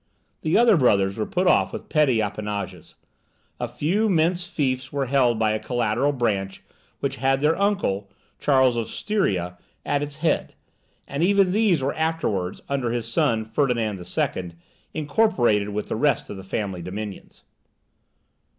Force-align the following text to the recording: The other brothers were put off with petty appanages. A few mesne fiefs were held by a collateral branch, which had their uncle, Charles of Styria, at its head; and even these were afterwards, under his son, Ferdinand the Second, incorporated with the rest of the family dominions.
The 0.41 0.57
other 0.57 0.77
brothers 0.77 1.15
were 1.19 1.27
put 1.27 1.45
off 1.45 1.71
with 1.71 1.87
petty 1.87 2.23
appanages. 2.23 2.95
A 3.59 3.67
few 3.67 4.09
mesne 4.09 4.33
fiefs 4.49 4.91
were 4.91 5.05
held 5.05 5.37
by 5.37 5.51
a 5.51 5.59
collateral 5.59 6.11
branch, 6.11 6.63
which 7.01 7.17
had 7.17 7.39
their 7.39 7.55
uncle, 7.55 8.09
Charles 8.39 8.75
of 8.75 8.87
Styria, 8.87 9.59
at 9.85 10.01
its 10.01 10.15
head; 10.15 10.55
and 11.07 11.21
even 11.21 11.51
these 11.51 11.83
were 11.83 11.93
afterwards, 11.93 12.61
under 12.67 12.89
his 12.89 13.07
son, 13.11 13.45
Ferdinand 13.45 13.97
the 13.97 14.03
Second, 14.03 14.55
incorporated 14.91 15.69
with 15.69 15.85
the 15.87 15.95
rest 15.95 16.31
of 16.31 16.37
the 16.37 16.43
family 16.43 16.81
dominions. 16.81 17.43